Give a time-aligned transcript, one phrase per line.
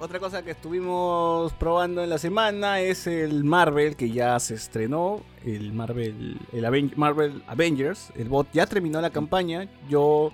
[0.00, 5.22] otra cosa que estuvimos probando en la semana es el Marvel que ya se estrenó,
[5.44, 10.32] el Marvel, el Marvel Avengers, el bot ya terminó la campaña, yo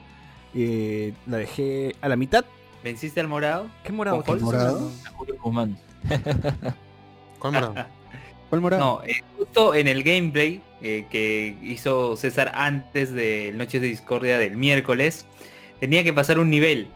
[0.54, 2.44] eh, la dejé a la mitad.
[2.82, 3.68] ¿Venciste al morado?
[3.82, 4.22] ¿Qué morado?
[4.22, 4.90] ¿Qué morado?
[5.16, 5.52] ¿Cuál
[7.52, 7.74] morado?
[8.50, 8.84] ¿Cuál morado?
[8.84, 14.38] No, eh, justo en el gameplay eh, que hizo César antes de Noches de Discordia
[14.38, 15.26] del miércoles,
[15.80, 16.88] tenía que pasar un nivel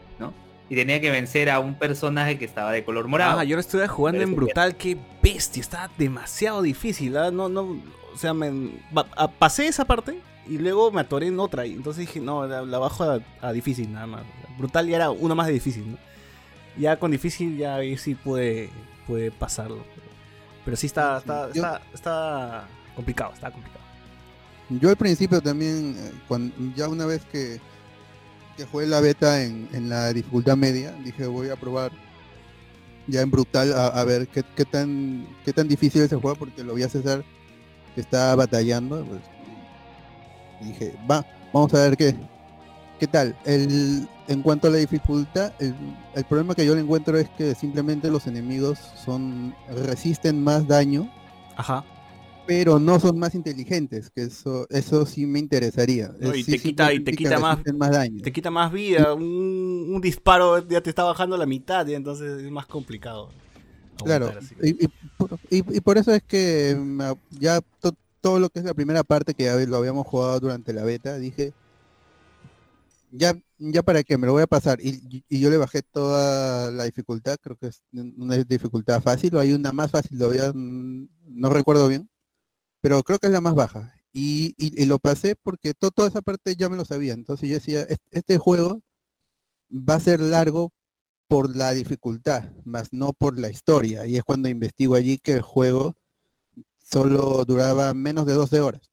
[0.69, 3.39] y tenía que vencer a un personaje que estaba de color morado.
[3.39, 7.63] Ah, yo lo estuve jugando en brutal, qué bestia, estaba demasiado difícil, no, no,
[8.13, 8.71] o sea, me,
[9.39, 13.21] pasé esa parte y luego me atoré en otra y entonces dije, no, la, bajo
[13.41, 14.23] a, difícil nada más.
[14.59, 15.99] Brutal ya era una más de difícil, ¿no?
[16.77, 18.71] Ya con difícil ya ahí sí pude,
[19.07, 19.85] pude pasarlo.
[20.65, 23.85] Pero sí está, está, está, está complicado, está complicado.
[24.69, 27.61] Yo al principio también, eh, cuando, ya una vez que
[28.59, 31.93] que jugué la beta en, la dificultad media, dije voy a probar
[33.07, 36.75] ya en brutal a, ver qué, tan qué tan difícil es el juego porque lo
[36.75, 37.25] vi a César
[37.95, 39.05] que está batallando.
[39.05, 39.21] Pues,
[40.61, 42.17] dije, va, vamos a ver qué,
[42.99, 43.35] qué tal.
[43.45, 45.75] El, en cuanto a la dificultad, el,
[46.17, 49.55] el, problema que yo le encuentro es que simplemente los enemigos son
[49.87, 51.09] resisten más daño.
[51.57, 51.85] Ajá
[52.49, 56.15] pero no son más inteligentes, que eso eso sí me interesaría.
[56.35, 58.23] y, te quita, y te quita más, daño.
[58.23, 62.51] te quita más vida, un, disparo ya te está bajando la mitad y entonces es
[62.51, 63.29] más complicado.
[64.03, 64.33] Claro,
[64.63, 67.03] y, por, eso es que mm,
[67.39, 67.61] ya
[68.23, 71.53] todo lo que es la primera parte que lo habíamos jugado durante la beta, dije,
[73.11, 74.79] ya, ya para qué, me lo voy a pasar.
[74.81, 79.53] Y, yo le bajé toda la dificultad, creo que es una dificultad fácil, o hay
[79.53, 82.09] una más fácil, todavía mm, no recuerdo bien
[82.81, 83.95] pero creo que es la más baja.
[84.13, 84.55] Y,
[84.87, 87.15] lo pasé porque toda esa parte ya me lo sabía.
[87.15, 88.83] Entonces yo decía, este juego
[89.71, 90.73] va a ser largo
[91.29, 94.07] por la dificultad, más no por la historia.
[94.07, 95.95] Y es cuando investigo allí que el juego
[96.79, 98.91] solo duraba menos de 12 horas.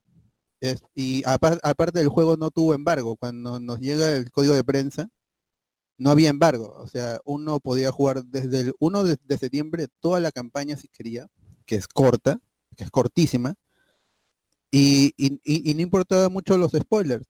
[0.95, 3.15] y aparte del juego no tuvo embargo.
[3.17, 5.09] Cuando nos llega el código de prensa,
[5.97, 6.75] no había embargo.
[6.77, 11.27] O sea, uno podía jugar desde el 1 de septiembre toda la campaña si quería,
[11.65, 12.39] que es corta,
[12.75, 13.55] que es cortísima,
[14.71, 17.25] y, no importaba mucho los spoilers.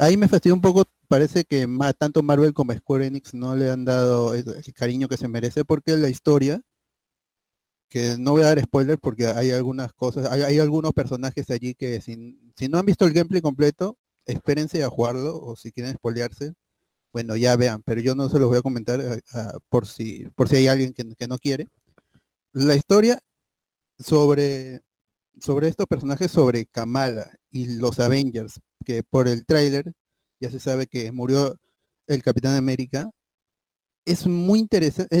[0.00, 1.66] Ahí, me fastidió un poco, parece que
[1.98, 4.44] tanto Marvel como Square Enix no le han dado el,
[4.74, 6.60] cariño que se merece porque la historia,
[7.88, 12.00] que no voy a dar spoilers porque hay algunas cosas, hay, algunos personajes allí que
[12.02, 16.52] si, si no han visto el gameplay completo, espérense a jugarlo o si quieren spoilearse,
[17.12, 19.22] bueno, ya vean, pero yo no se los voy a comentar eh,
[19.70, 21.68] por, si, por si hay alguien que no quiere.
[22.52, 23.20] La historia
[23.98, 24.82] sobre
[25.40, 29.92] sobre estos personajes, sobre Kamala y los Avengers, que por el tráiler
[30.40, 31.56] ya se sabe que murió
[32.06, 33.10] el Capitán América,
[34.04, 35.16] es muy interesante,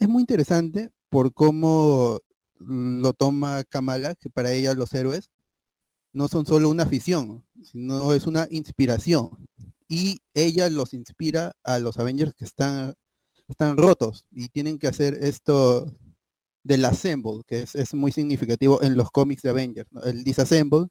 [0.00, 2.18] es, muy interesante por cómo
[2.58, 5.30] lo toma Kamala, que para ella los héroes
[6.12, 9.30] no son solo una afición, sino es una inspiración.
[9.88, 12.94] Y ella los inspira a los Avengers que están,
[13.48, 15.94] están rotos y tienen que hacer esto,
[16.64, 20.88] del assemble, que es, muy significativo en los cómics de Avengers, el disassemble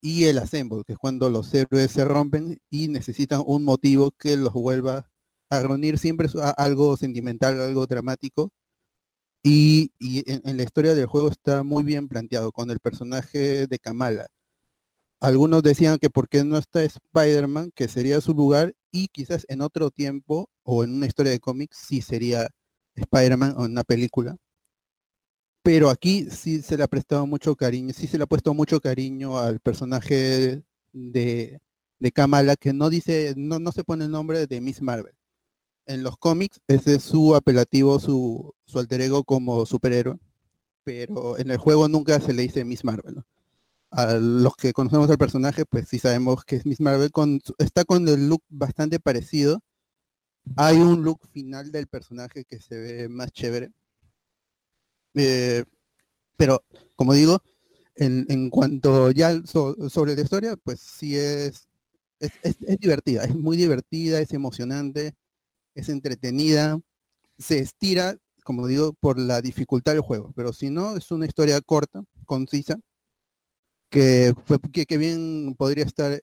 [0.00, 4.36] y el assemble, que es cuando los héroes se rompen y necesitan un motivo que
[4.36, 5.10] los vuelva
[5.50, 8.50] a reunir siempre algo sentimental, algo dramático.
[9.44, 14.28] Y, en, la historia del juego está muy bien planteado con el personaje de Kamala.
[15.20, 19.62] Algunos decían que por qué no está Spider-Man, que sería su lugar, y quizás en
[19.62, 22.48] otro tiempo o en una historia de cómics sí sería
[22.96, 24.36] Spider-Man o en una película
[25.62, 28.80] pero aquí sí se le ha prestado mucho cariño, sí se le ha puesto mucho
[28.80, 30.62] cariño al personaje
[30.92, 31.60] de,
[32.14, 35.14] Kamala, que no dice, no, no se pone el nombre de Miss Marvel.
[35.86, 40.18] En los cómics, ese es su apelativo, su, su alter ego como superhéroe,
[40.84, 43.22] pero en el juego nunca se le dice Miss Marvel.
[43.90, 47.84] A los que conocemos al personaje, pues sí sabemos que es Miss Marvel, con, está
[47.84, 49.60] con el look bastante parecido.
[50.56, 53.70] Hay un look final del personaje que se ve más chévere,
[55.14, 55.64] eh,
[56.36, 56.64] pero,
[56.96, 57.42] como digo,
[57.96, 61.68] en, cuanto ya sobre la historia, pues sí es
[62.22, 65.14] es, divertida, es muy divertida, es emocionante,
[65.74, 66.80] es entretenida,
[67.38, 71.60] se estira, como digo, por la dificultad del juego, pero si no, es una historia
[71.60, 72.78] corta, concisa,
[73.90, 74.34] que,
[74.72, 76.22] que, que bien podría estar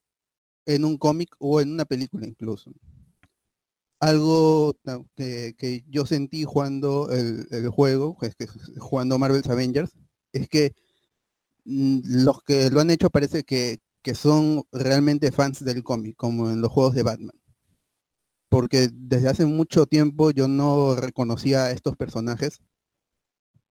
[0.65, 2.71] en un cómic o en una película incluso
[3.99, 4.75] algo
[5.15, 8.17] que, yo sentí jugando el, juego,
[8.77, 9.91] jugando Marvel's Avengers,
[10.33, 10.73] es que
[11.65, 13.79] mm, los que lo han hecho parece que,
[14.15, 17.39] son realmente fans del cómic, como en los juegos de Batman.
[18.49, 22.59] porque desde hace mucho tiempo yo no reconocía a estos personajes,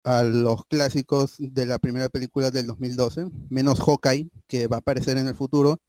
[0.04, 5.18] a los clásicos de la primera película del 2012, menos Hawkeye, que va a aparecer
[5.18, 5.80] en el futuro,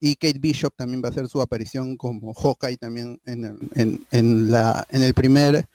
[0.00, 5.02] y Kate Bishop también va a hacer su aparición como Hawkeye también en, la, en
[5.02, 5.68] el primer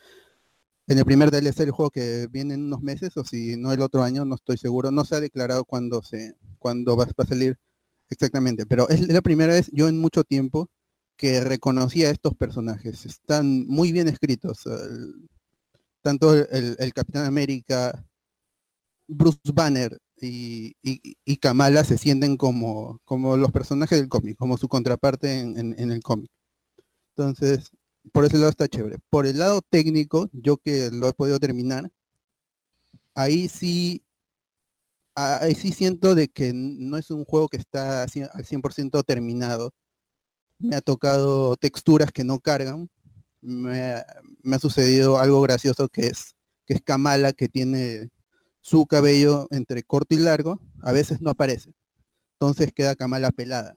[0.87, 3.81] en el primer DLC del juego que viene en unos meses o si no el
[3.81, 7.57] otro año, no estoy seguro, no se ha declarado cuándo se cuándo va, a salir
[8.09, 10.69] exactamente, pero es la primera vez yo en mucho tiempo
[11.15, 13.05] que reconocí a estos personajes.
[13.05, 14.63] Están muy bien escritos.
[16.01, 18.05] tanto el, Capitán América,
[19.07, 25.39] Bruce Banner y, Kamala se sienten como, como los personajes del cómic, como su contraparte
[25.39, 26.31] en, en el cómic.
[27.15, 27.71] Entonces,
[28.11, 28.97] por ese lado está chévere.
[29.09, 31.91] Por el lado técnico, yo que lo he podido terminar,
[33.15, 34.03] ahí sí,
[35.15, 39.73] ahí sí siento de que no es un juego que está al 100% terminado.
[40.59, 42.89] Me ha tocado texturas que no cargan.
[43.41, 43.93] Me,
[44.55, 46.35] ha sucedido algo gracioso que es,
[46.65, 48.09] que es Kamala, que tiene
[48.63, 51.73] su cabello entre corto y largo, a veces no aparece.
[52.39, 53.75] Entonces queda Kamala pelada.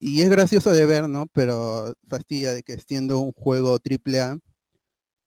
[0.00, 1.26] Y es gracioso de ver, ¿no?
[1.32, 4.38] Pero fastidia de que siendo un juego AAA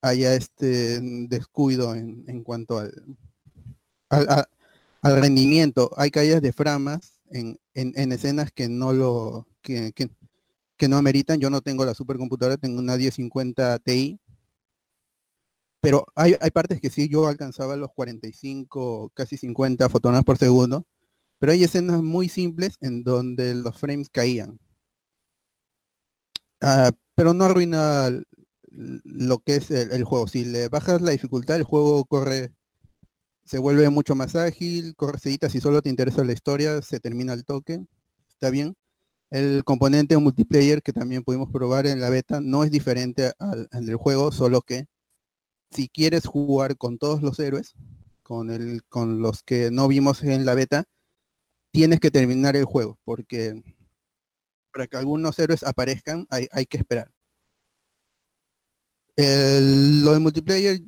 [0.02, 2.94] haya este descuido en, cuanto al,
[4.10, 5.92] al, rendimiento.
[5.98, 11.40] Hay caídas de framas en, escenas que no lo que, que, no ameritan.
[11.40, 14.21] Yo no tengo la supercomputadora, tengo una 1050 Ti.
[15.82, 20.86] Pero hay, hay partes que sí, yo alcanzaba los 45, casi 50 fotonas por segundo
[21.42, 24.60] pero hay escenas muy simples en donde los frames caían.
[26.62, 28.10] Ah, pero no arruina
[28.70, 30.28] lo que es el, juego.
[30.28, 32.54] Si le bajas la dificultad, el juego corre,
[33.46, 37.34] se vuelve mucho más ágil, corre seguita, si solo te interesa la historia, se termina
[37.34, 37.84] el toque,
[38.30, 38.76] está bien.
[39.32, 43.86] El componente multiplayer que también pudimos probar en la beta no es diferente al, al
[43.88, 44.86] del juego, solo que
[45.72, 47.74] si quieres jugar con todos los héroes,
[48.24, 50.86] con, el, los que no vimos en la beta,
[51.72, 53.64] tienes que terminar el juego, porque
[54.74, 57.12] para que algunos héroes aparezcan hay, que esperar.
[59.18, 60.82] lo de multiplayer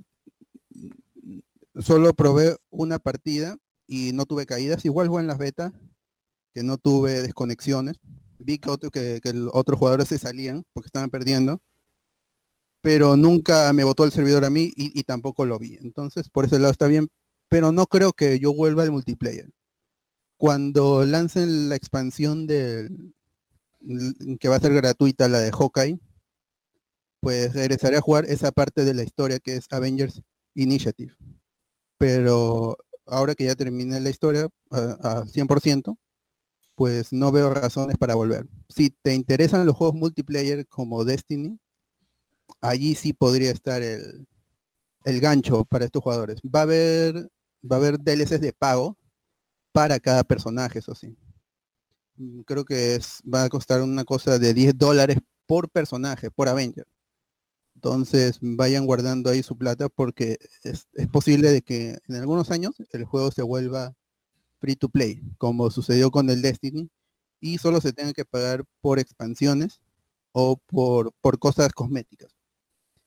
[1.80, 3.58] solo probé una partida
[3.88, 4.86] y no tuve caídas.
[4.86, 5.74] Igual fue en las betas,
[6.54, 7.98] que no tuve desconexiones.
[8.40, 8.70] Vi que,
[9.52, 11.62] otros jugadores se salían porque estaban perdiendo.
[12.84, 15.80] Pero nunca me votó el servidor a mí y, y tampoco lo vi.
[15.82, 17.10] Entonces, por ese lado está bien.
[17.50, 19.50] Pero no creo que yo vuelva al multiplayer
[20.44, 22.90] cuando lancen la expansión de
[24.42, 25.98] que va a ser gratuita, la de Hawkeye,
[27.22, 30.22] pues regresaré a jugar esa parte de la historia que es Avengers
[30.54, 31.16] Initiative.
[31.98, 35.98] Pero ahora que ya terminé la historia a, 100%,
[36.76, 38.46] pues no veo razones para volver.
[38.68, 41.58] Si te interesan los juegos multiplayer como Destiny,
[42.64, 44.28] allí sí podría estar el,
[45.06, 46.40] el gancho para estos jugadores.
[46.44, 47.30] Va a haber,
[47.70, 48.98] va a haber DLCs de pago,
[49.74, 51.18] para cada personaje, eso sí.
[52.18, 56.48] Mm, creo que es, va a costar una cosa de 10 dólares por personaje, por
[56.48, 56.88] Avenger.
[57.76, 63.06] Entonces vayan guardando ahí su plata porque es, posible de que en algunos años el
[63.06, 63.94] juego se vuelva
[64.60, 66.90] free to play, como sucedió con el Destiny,
[67.42, 69.82] y solo se tenga que pagar por expansiones
[70.32, 72.34] o por, por cosas cosméticas,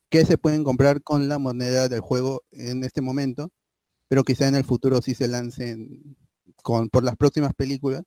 [0.09, 3.51] que se pueden comprar con la moneda del juego en este momento,
[4.09, 6.17] pero quizá en el futuro sí se lancen
[6.63, 8.03] por las próximas películas.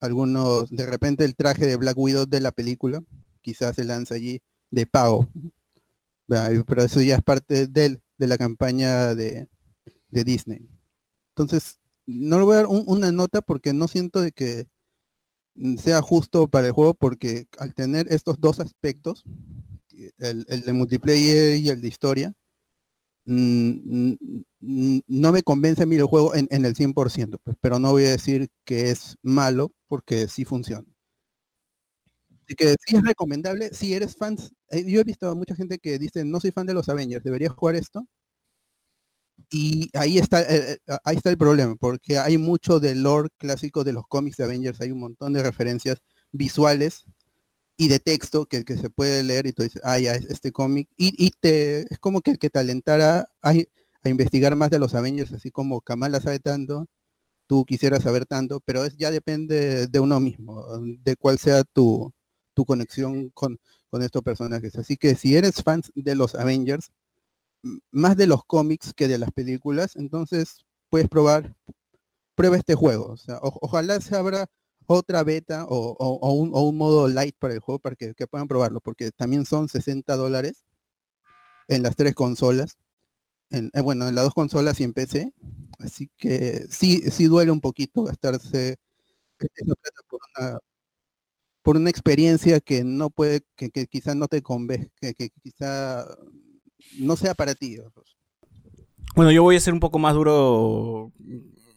[0.00, 3.02] Algunos, de repente el traje de Black Widow de la película,
[3.40, 5.28] quizás se lanza allí de pago.
[6.26, 9.48] Pero eso ya es parte de, de la campaña de,
[10.10, 10.68] Disney.
[11.30, 14.66] Entonces, no le voy a dar una nota porque no siento de que
[15.78, 19.24] sea justo para el juego porque al tener estos dos aspectos,
[20.18, 22.34] el, de multiplayer y el de historia,
[23.30, 24.14] Mm,
[25.06, 28.10] no me convence a mí el juego en, el 100%, pues, pero no voy a
[28.10, 30.86] decir que es malo porque sí funciona.
[32.44, 34.36] Así que sí es recomendable, si eres fan,
[34.70, 37.22] eh, yo he visto a mucha gente que dice, no soy fan de los Avengers,
[37.22, 38.06] deberías jugar esto.
[39.50, 43.84] Y ahí está, eh, eh, ahí está el problema, porque hay mucho del lore clásico
[43.84, 45.98] de los cómics de Avengers, hay un montón de referencias
[46.32, 47.04] visuales
[47.78, 50.88] y de texto que, que se puede leer y tú dices, ah, ya, este cómic.
[50.96, 53.50] Y, y, te, es como que, que te alentara a,
[54.02, 56.88] a, investigar más de los Avengers, así como Kamala sabe tanto,
[57.46, 60.66] tú quisieras saber tanto, pero es ya depende de uno mismo,
[61.02, 62.12] de cuál sea tu,
[62.52, 63.58] tu conexión con,
[63.90, 64.76] con estos personajes.
[64.76, 66.90] Así que si eres fan de los Avengers,
[67.92, 71.54] más de los cómics que de las películas, entonces puedes probar,
[72.34, 73.06] prueba este juego.
[73.06, 74.48] O sea, ojalá se abra
[74.88, 79.44] otra beta o, un, modo light para el juego para que, puedan probarlo, porque también
[79.44, 80.64] son 60 dólares
[81.68, 82.78] en las tres consolas.
[83.50, 85.32] En, eh, bueno, en las dos consolas y en PC.
[85.78, 88.76] Así que sí, sí duele un poquito gastarse
[90.08, 90.58] por una,
[91.62, 96.06] por una experiencia que no puede, que, que quizás no te convence, que, que quizá
[96.98, 97.78] no sea para ti.
[99.14, 101.12] Bueno, yo voy a ser un poco más duro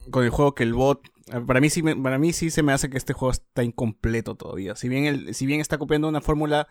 [0.09, 1.01] con el juego que el bot.
[1.47, 4.75] Para mí sí, para mí sí se me hace que este juego está incompleto todavía.
[4.75, 6.67] Si bien, el, si bien está copiando una fórmula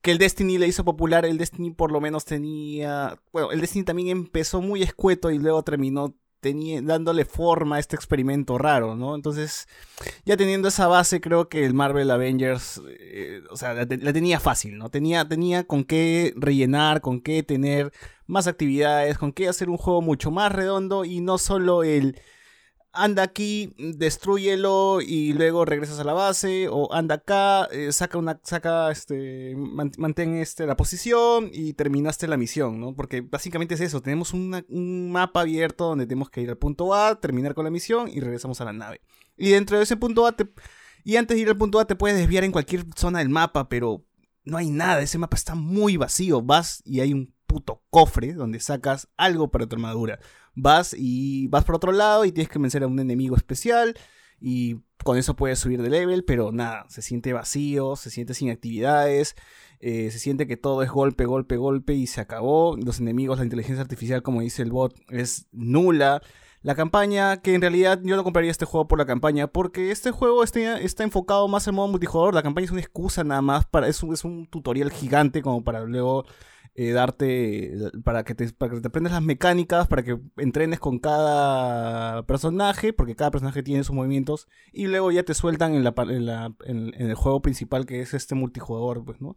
[0.00, 3.20] que el Destiny le hizo popular, el Destiny por lo menos tenía...
[3.32, 8.58] Bueno, el Destiny también empezó muy escueto y luego terminó dándole forma a este experimento
[8.58, 9.16] raro, ¿no?
[9.16, 9.66] Entonces,
[10.24, 14.78] ya teniendo esa base, creo que el Marvel Avengers, eh, o sea, la, tenía fácil,
[14.78, 14.88] ¿no?
[14.88, 17.92] Tenía, tenía con qué rellenar, con qué tener
[18.26, 22.20] más actividades, con qué hacer un juego mucho más redondo y no solo el
[23.02, 28.40] anda aquí, destruyelo y luego regresas a la base, o anda acá, eh, saca una,
[28.42, 32.94] saca, este, mantén este, la posición y terminaste la misión, ¿no?
[32.94, 37.20] Porque básicamente es eso, tenemos un mapa abierto donde tenemos que ir al punto A,
[37.20, 39.00] terminar con la misión y regresamos a la nave.
[39.36, 40.34] Y dentro de ese punto A,
[41.04, 43.68] y antes de ir al punto A te puedes desviar en cualquier zona del mapa,
[43.68, 44.04] pero
[44.44, 48.60] no hay nada, ese mapa está muy vacío, vas y hay un puto cofre donde
[48.60, 50.20] sacas algo para tu armadura
[50.54, 53.96] vas y vas por otro lado y tienes que vencer a un enemigo especial
[54.40, 58.50] y con eso puedes subir de level, pero nada, se siente vacío, se siente sin
[58.50, 59.36] actividades,
[59.80, 62.76] eh, se siente que todo es golpe, golpe, golpe y se acabó.
[62.76, 66.22] Los enemigos, la inteligencia artificial, como dice el bot, es nula.
[66.62, 70.10] La campaña, que en realidad yo no compraría este juego por la campaña, porque este
[70.10, 72.34] juego está, está enfocado más en modo multijugador.
[72.34, 75.80] La campaña es una excusa nada más, para, es, es un tutorial gigante como para
[75.82, 76.26] luego
[76.74, 77.72] eh, darte
[78.04, 82.92] para que, te, para que te aprendas las mecánicas, para que entrenes con cada personaje,
[82.92, 86.54] porque cada personaje tiene sus movimientos, y luego ya te sueltan en, la, en, la,
[86.64, 89.36] en el juego principal que es este multijugador, pues, ¿no?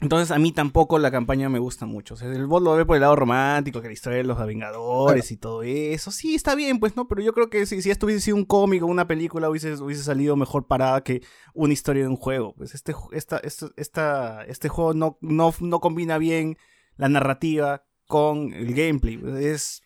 [0.00, 2.14] Entonces a mí tampoco la campaña me gusta mucho.
[2.14, 4.38] O sea, el bot lo ve por el lado romántico, que la historia de los
[4.38, 6.12] Vengadores y todo eso.
[6.12, 7.08] Sí, está bien, pues, ¿no?
[7.08, 9.74] Pero yo creo que si, si esto hubiese sido un cómic o una película, hubiese,
[9.74, 12.54] hubiese salido mejor parada que una historia de un juego.
[12.54, 13.40] Pues este, esta,
[13.76, 16.58] esta, este juego no, no, no combina bien
[16.96, 19.20] la narrativa con el gameplay.
[19.40, 19.82] Es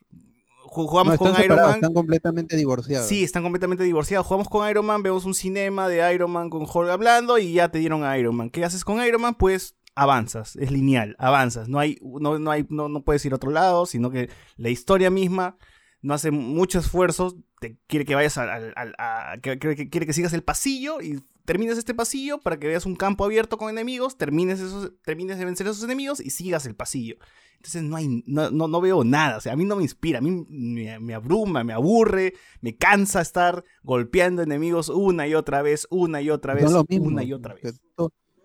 [0.72, 1.74] jugamos con Iron Man.
[1.74, 3.08] Están completamente divorciados.
[3.08, 4.26] Sí, están completamente divorciados.
[4.26, 7.70] Jugamos con Iron Man, vemos un cinema de Iron Man con Hulk hablando y ya
[7.70, 8.50] te dieron a Iron Man.
[8.50, 9.34] ¿Qué haces con Iron Man?
[9.34, 13.36] Pues avanzas, es lineal, avanzas, no hay, no, no hay, no, no puedes ir a
[13.36, 15.56] otro lado, sino que la historia misma
[16.02, 21.00] no hace mucho esfuerzo, te quiere que vayas al, a, quiere, que sigas el pasillo
[21.00, 25.38] y termines este pasillo para que veas un campo abierto con enemigos, termines esos, termines
[25.38, 27.16] de vencer a esos enemigos y sigas el pasillo.
[27.56, 30.20] Entonces no hay, no, no, veo nada, o sea, a mí no me inspira, a
[30.20, 36.20] mí me, abruma, me aburre, me cansa estar golpeando enemigos una y otra vez, una
[36.20, 37.80] y otra vez, una y otra vez.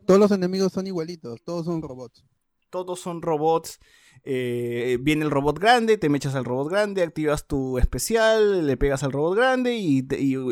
[0.08, 2.24] Todos los enemigos son igualitos, todos son robots.
[2.70, 3.80] Todos son robots.
[4.24, 9.04] Eh, viene el robot grande, te mechas al robot grande, activas tu especial, le pegas
[9.04, 10.02] al robot grande y,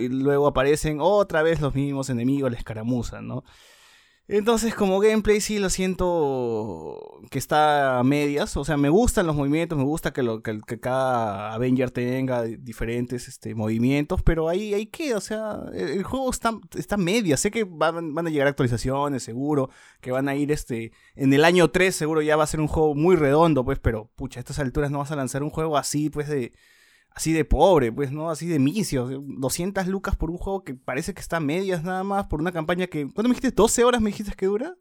[0.09, 3.45] luego aparecen otra vez los mismos enemigos, la escaramuza, ¿no?
[4.27, 8.57] Entonces, como gameplay, sí lo siento que está a medias.
[8.57, 13.27] O sea, me gustan los movimientos, me gusta que, lo, que, cada Avenger tenga diferentes
[13.27, 15.17] este, movimientos, pero ahí, ahí queda.
[15.17, 17.39] O sea, el, juego está, está a medias.
[17.39, 19.69] Sé que van, van, a llegar actualizaciones, seguro,
[20.01, 20.91] que van a ir este.
[21.15, 24.09] En el año 3, seguro ya va a ser un juego muy redondo, pues, pero
[24.15, 26.51] pucha, a estas alturas no vas a lanzar un juego así, pues, de
[27.15, 28.29] así de pobre, pues, ¿no?
[28.29, 29.23] Así de misio.
[29.25, 32.51] 200 lucas por un juego que parece que está a medias nada más, por una
[32.51, 33.03] campaña que...
[33.05, 33.55] ¿Cuánto me dijiste?
[33.55, 34.75] ¿12 horas me dijiste que dura?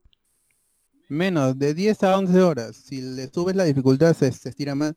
[1.08, 2.76] Menos, de 10 a 11 horas.
[2.76, 4.94] Si le subes la dificultad se, se estira más,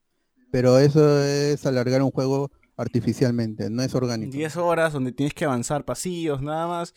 [0.52, 4.32] pero eso es alargar un juego artificialmente, no es orgánico.
[4.32, 6.94] 10 horas donde tienes que avanzar pasillos, nada más.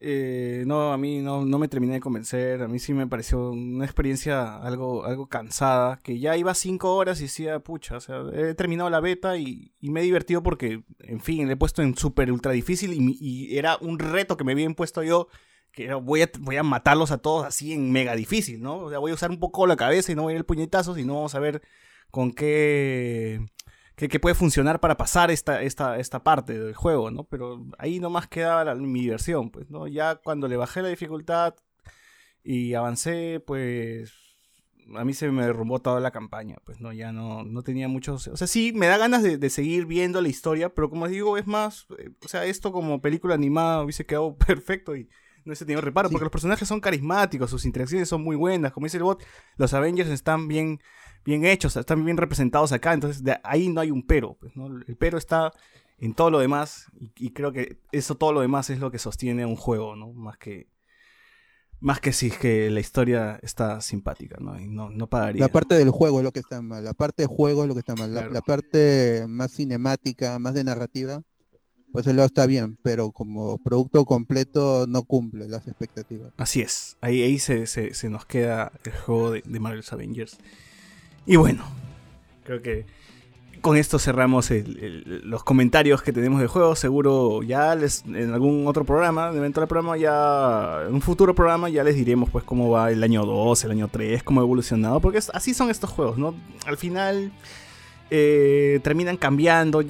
[0.00, 2.62] Eh, no, a mí no, no, me terminé de convencer.
[2.62, 6.00] A mí sí me pareció una experiencia algo, algo cansada.
[6.02, 9.72] Que ya iba cinco horas y decía, pucha, o sea, he terminado la beta y,
[9.80, 13.78] me he divertido porque, en fin, le he puesto en súper ultra difícil y, era
[13.80, 15.28] un reto que me había impuesto yo.
[15.72, 18.76] Que voy a, voy a matarlos a todos así en mega difícil, ¿no?
[18.76, 20.44] O sea, voy a usar un poco la cabeza y no voy a ir el
[20.44, 21.62] puñetazo, sino vamos a ver
[22.12, 23.44] con qué
[23.96, 27.24] que, puede funcionar para pasar esta, esta, esta parte del juego, ¿no?
[27.24, 29.86] Pero ahí nomás quedaba mi diversión, pues, ¿no?
[29.86, 31.54] Ya cuando le bajé la dificultad
[32.42, 34.12] y avancé, pues
[34.96, 38.28] a mí se me derrumbó toda la campaña, pues no, ya no, no tenía muchos...
[38.28, 41.46] O sea, sí, me da ganas de, seguir viendo la historia, pero como digo, es
[41.46, 45.08] más, eh, o sea, esto como película animada hubiese quedado perfecto y
[45.44, 48.86] no hubiese tenido reparo, porque los personajes son carismáticos, sus interacciones son muy buenas, como
[48.86, 49.22] dice el bot,
[49.56, 50.80] los Avengers están bien
[51.24, 54.66] bien hechos, están bien representados acá, entonces de ahí no hay un pero, pues, ¿no?
[54.66, 55.52] El pero está
[55.98, 56.86] en todo lo demás.
[57.16, 60.12] Y, creo que eso todo lo demás es lo que sostiene un juego, ¿no?
[60.12, 60.68] Más que
[61.80, 64.58] más que si es que la historia está simpática, ¿no?
[64.58, 65.42] Y no, no pagaría.
[65.42, 66.82] La parte del juego es lo que está mal.
[66.82, 68.14] La parte de juego es lo que está mal.
[68.14, 71.22] La, parte más cinemática, más de narrativa,
[71.94, 76.32] pues el lado está bien, pero como producto completo no cumple las expectativas.
[76.38, 76.96] Así es.
[77.00, 80.38] Ahí, ahí se, se, nos queda el juego de, de Avengers.
[81.24, 81.64] Y bueno,
[82.42, 82.84] creo que
[83.60, 86.74] con esto cerramos los comentarios que tenemos del juego.
[86.74, 91.68] Seguro ya les, en algún otro programa, dentro del programa ya, en un futuro programa
[91.68, 94.98] ya les diremos pues cómo va el año 2, el año 3, cómo ha evolucionado.
[94.98, 96.34] Porque así son estos juegos, ¿no?
[96.66, 97.30] Al final
[98.16, 99.82] eh, terminan cambiando,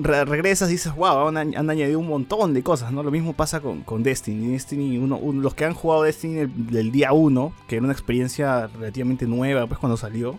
[0.00, 3.02] regresas y dices, wow, han, añadido un montón de cosas, ¿no?
[3.02, 4.52] Lo mismo pasa con, Destiny.
[4.52, 9.26] Destiny uno, los que han jugado Destiny del día 1, que era una experiencia relativamente
[9.26, 10.38] nueva pues cuando salió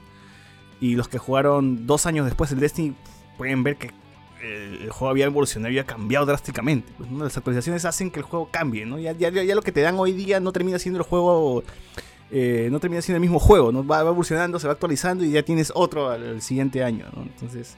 [0.80, 2.96] y los que jugaron dos años después el Destiny
[3.38, 3.92] pueden ver que
[4.42, 6.94] el juego había evolucionado, había cambiado drásticamente.
[6.98, 8.98] Pues, Las actualizaciones hacen que el juego cambie, ¿no?
[8.98, 11.64] Ya, ya, lo que te dan hoy día no termina siendo el juego,
[12.38, 13.88] eh, no termina siendo el mismo juego, ¿no?
[13.88, 17.06] Va, evolucionando, se va actualizando y ya tienes otro al, siguiente año.
[17.16, 17.78] Entonces,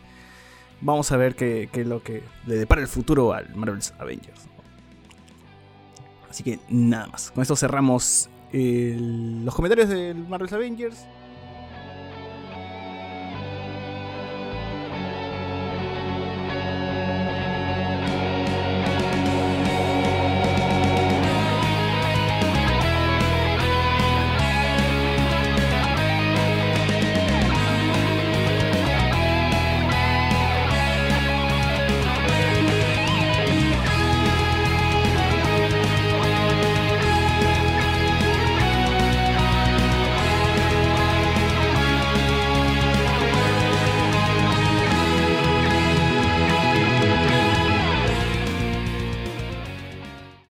[0.81, 4.47] vamos a ver qué, es lo que le depara el futuro al Marvel's Avengers.
[6.27, 7.29] Así que nada más.
[7.29, 11.05] Con esto cerramos los comentarios del Marvel's Avengers.